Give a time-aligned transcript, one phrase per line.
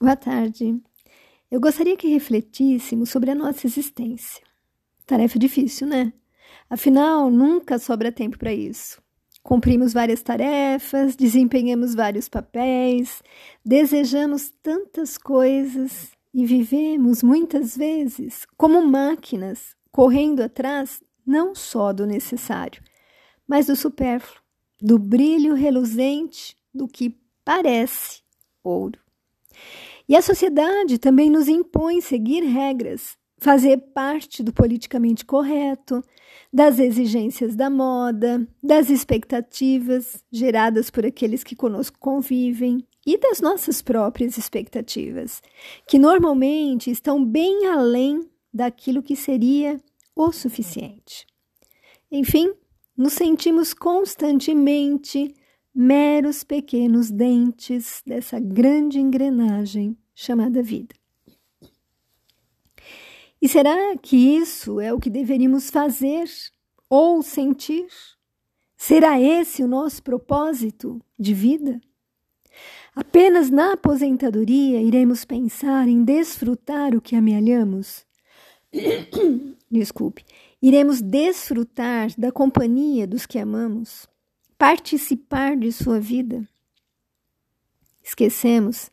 [0.00, 0.82] Boa tarde.
[1.48, 4.42] Eu gostaria que refletíssemos sobre a nossa existência.
[5.06, 6.12] Tarefa difícil, né?
[6.68, 9.00] Afinal, nunca sobra tempo para isso.
[9.42, 13.22] Cumprimos várias tarefas, desempenhamos vários papéis,
[13.64, 22.82] desejamos tantas coisas e vivemos muitas vezes como máquinas, correndo atrás não só do necessário,
[23.46, 24.42] mas do supérfluo,
[24.80, 28.22] do brilho reluzente do que parece
[28.62, 29.03] ouro.
[30.08, 36.02] E a sociedade também nos impõe seguir regras, fazer parte do politicamente correto,
[36.52, 43.82] das exigências da moda, das expectativas geradas por aqueles que conosco convivem e das nossas
[43.82, 45.42] próprias expectativas,
[45.86, 48.20] que normalmente estão bem além
[48.52, 49.80] daquilo que seria
[50.14, 51.26] o suficiente.
[52.10, 52.52] Enfim,
[52.96, 55.34] nos sentimos constantemente
[55.74, 60.94] meros pequenos dentes dessa grande engrenagem chamada vida.
[63.42, 66.24] E será que isso é o que deveríamos fazer
[66.88, 67.88] ou sentir?
[68.76, 71.80] Será esse o nosso propósito de vida?
[72.94, 78.06] Apenas na aposentadoria iremos pensar em desfrutar o que amealhamos?
[79.70, 80.24] Desculpe.
[80.62, 84.08] Iremos desfrutar da companhia dos que amamos?
[84.64, 86.48] Participar de sua vida.
[88.02, 88.88] Esquecemos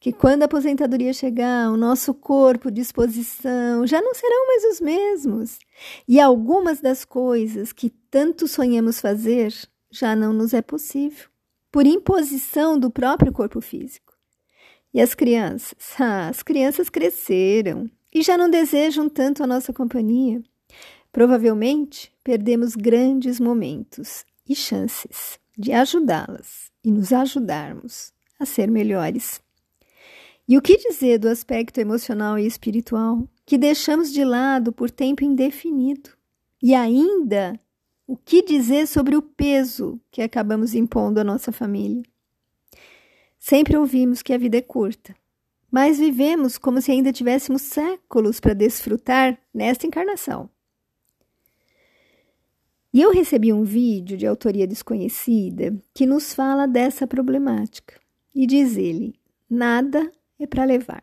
[0.00, 5.60] que quando a aposentadoria chegar, o nosso corpo, disposição já não serão mais os mesmos,
[6.08, 9.54] e algumas das coisas que tanto sonhamos fazer
[9.92, 11.28] já não nos é possível,
[11.70, 14.14] por imposição do próprio corpo físico.
[14.92, 15.72] E as crianças?
[16.00, 20.42] Ah, as crianças cresceram e já não desejam tanto a nossa companhia.
[21.12, 29.40] Provavelmente perdemos grandes momentos e chances de ajudá-las e nos ajudarmos a ser melhores.
[30.48, 35.24] E o que dizer do aspecto emocional e espiritual que deixamos de lado por tempo
[35.24, 36.10] indefinido?
[36.62, 37.58] E ainda,
[38.06, 42.02] o que dizer sobre o peso que acabamos impondo à nossa família?
[43.38, 45.14] Sempre ouvimos que a vida é curta,
[45.70, 50.50] mas vivemos como se ainda tivéssemos séculos para desfrutar nesta encarnação.
[52.92, 57.98] E eu recebi um vídeo de autoria desconhecida que nos fala dessa problemática.
[58.34, 59.14] E diz ele:
[59.48, 61.02] nada é para levar,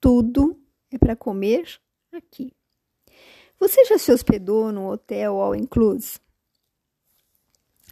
[0.00, 0.58] tudo
[0.90, 1.78] é para comer
[2.12, 2.52] aqui.
[3.58, 6.20] Você já se hospedou num hotel all inclusive?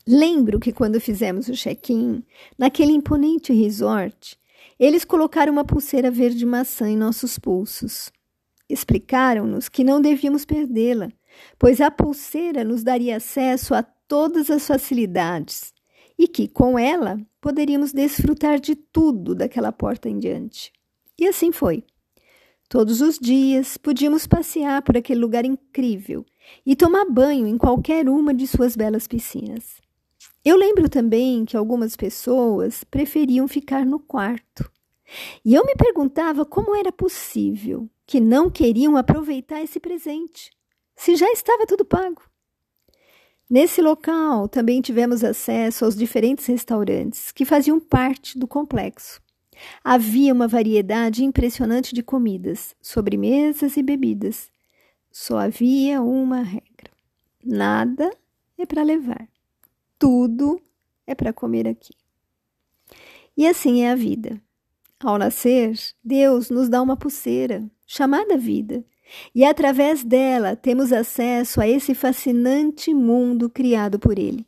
[0.06, 2.24] Lembro que quando fizemos o check-in,
[2.58, 4.36] naquele imponente resort,
[4.78, 8.10] eles colocaram uma pulseira verde maçã em nossos pulsos.
[8.68, 11.12] Explicaram-nos que não devíamos perdê-la,
[11.58, 15.72] pois a pulseira nos daria acesso a todas as facilidades
[16.18, 20.72] e que, com ela, poderíamos desfrutar de tudo daquela porta em diante.
[21.18, 21.84] E assim foi.
[22.68, 26.24] Todos os dias podíamos passear por aquele lugar incrível
[26.64, 29.80] e tomar banho em qualquer uma de suas belas piscinas.
[30.44, 34.70] Eu lembro também que algumas pessoas preferiam ficar no quarto.
[35.44, 40.50] E eu me perguntava como era possível que não queriam aproveitar esse presente
[41.00, 42.20] se já estava tudo pago?
[43.48, 49.18] Nesse local também tivemos acesso aos diferentes restaurantes que faziam parte do complexo.
[49.82, 54.50] Havia uma variedade impressionante de comidas, sobremesas e bebidas.
[55.10, 56.92] Só havia uma regra:
[57.42, 58.14] nada
[58.58, 59.26] é para levar,
[59.98, 60.60] tudo
[61.06, 61.94] é para comer aqui.
[63.34, 64.38] E assim é a vida.
[65.02, 65.72] Ao nascer,
[66.04, 68.84] Deus nos dá uma pulseira, chamada vida,
[69.34, 74.46] e através dela temos acesso a esse fascinante mundo criado por Ele.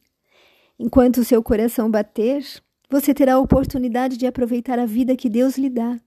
[0.78, 2.44] Enquanto seu coração bater,
[2.90, 5.98] você terá a oportunidade de aproveitar a vida que Deus lhe dá.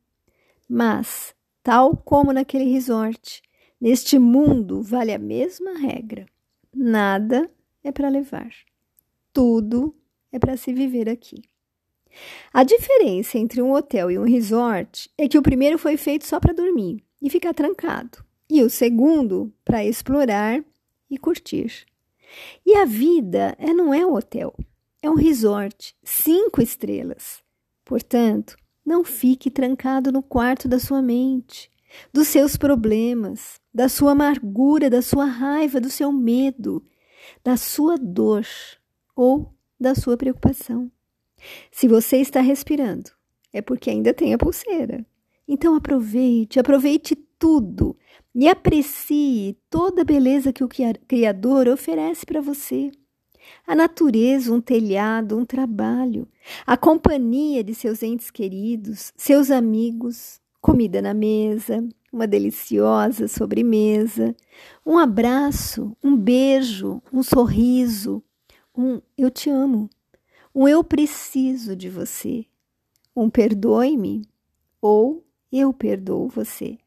[0.67, 1.33] Mas,
[1.63, 3.41] tal como naquele resort,
[3.79, 6.25] neste mundo vale a mesma regra:
[6.73, 7.49] nada
[7.83, 8.49] é para levar,
[9.31, 9.95] tudo
[10.31, 11.43] é para se viver aqui.
[12.53, 16.40] A diferença entre um hotel e um resort é que o primeiro foi feito só
[16.40, 20.63] para dormir e ficar trancado e o segundo para explorar
[21.09, 21.85] e curtir.
[22.65, 24.55] E a vida é, não é um hotel,
[25.01, 27.43] é um resort, cinco estrelas.
[27.83, 28.55] Portanto,
[28.85, 31.71] não fique trancado no quarto da sua mente,
[32.13, 36.85] dos seus problemas, da sua amargura, da sua raiva, do seu medo,
[37.43, 38.45] da sua dor
[39.15, 40.91] ou da sua preocupação.
[41.71, 43.11] Se você está respirando,
[43.53, 45.05] é porque ainda tem a pulseira.
[45.47, 47.95] Então aproveite, aproveite tudo
[48.35, 50.70] e aprecie toda a beleza que o
[51.08, 52.91] Criador oferece para você.
[53.66, 56.28] a natureza, um telhado, um trabalho,
[56.66, 64.35] a companhia de seus entes queridos, seus amigos, comida na mesa, uma deliciosa sobremesa,
[64.84, 68.23] um abraço, um beijo, um sorriso,
[68.76, 69.90] um eu te amo,
[70.53, 72.46] um eu preciso de você,
[73.16, 74.23] um perdoe-me
[74.81, 76.78] ou eu perdoo você.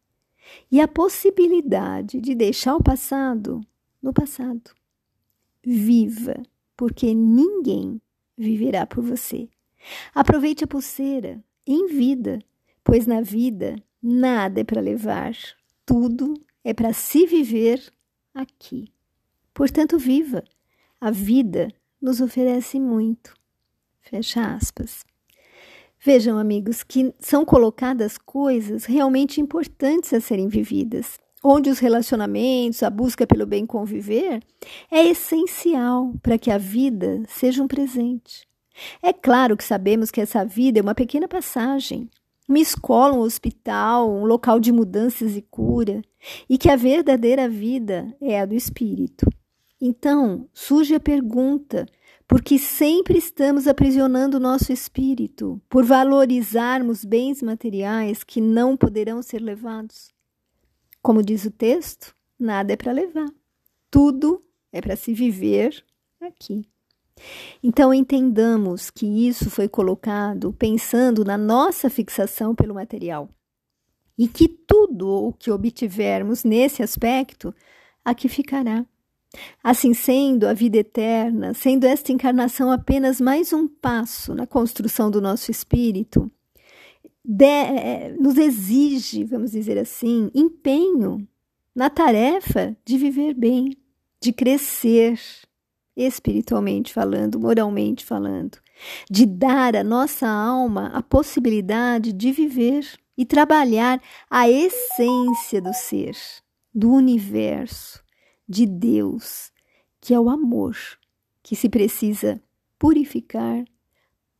[0.71, 3.61] E a possibilidade de deixar o passado
[4.03, 4.71] no passado.
[5.65, 6.43] Viva,
[6.77, 8.00] porque ninguém
[8.37, 9.49] viverá por você.
[10.15, 12.39] Aproveite a pulseira em vida
[12.89, 15.35] pois na vida nada é para levar,
[15.85, 16.33] tudo
[16.65, 17.93] é para se viver
[18.33, 18.91] aqui.
[19.53, 20.43] Portanto, viva!
[20.99, 21.69] A vida
[22.01, 23.35] nos oferece muito.
[24.01, 25.05] Fecha aspas.
[26.00, 32.91] Vejam, amigos, que são colocadas coisas realmente importantes a serem vividas, onde os relacionamentos, a
[32.91, 34.41] busca pelo bem conviver
[34.91, 38.47] é essencial para que a vida seja um presente.
[39.03, 42.09] É claro que sabemos que essa vida é uma pequena passagem,
[42.49, 46.01] uma escola, um hospital, um local de mudanças e cura,
[46.49, 49.27] e que a verdadeira vida é a do espírito.
[49.81, 51.87] Então, surge a pergunta:
[52.29, 59.23] por que sempre estamos aprisionando o nosso espírito por valorizarmos bens materiais que não poderão
[59.23, 60.13] ser levados?
[61.01, 63.33] Como diz o texto, nada é para levar,
[63.91, 65.83] tudo é para se viver
[66.21, 66.69] aqui.
[67.63, 73.31] Então entendamos que isso foi colocado pensando na nossa fixação pelo material
[74.19, 77.55] e que tudo o que obtivermos nesse aspecto
[78.05, 78.85] aqui ficará.
[79.62, 85.20] Assim sendo, a vida eterna, sendo esta encarnação apenas mais um passo na construção do
[85.20, 86.31] nosso espírito,
[87.25, 91.26] de, é, nos exige, vamos dizer assim, empenho
[91.75, 93.76] na tarefa de viver bem,
[94.20, 95.20] de crescer,
[95.96, 98.58] espiritualmente falando, moralmente falando,
[99.11, 102.84] de dar à nossa alma a possibilidade de viver
[103.17, 104.00] e trabalhar
[104.31, 106.17] a essência do ser,
[106.73, 108.02] do universo,
[108.49, 109.53] de Deus,
[110.00, 110.77] que é o amor,
[111.43, 112.43] que se precisa
[112.79, 113.65] purificar,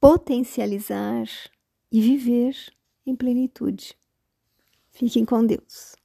[0.01, 1.27] potencializar
[1.91, 2.57] e viver
[3.05, 3.97] em plenitude.
[4.91, 5.98] Fiquem com Deus.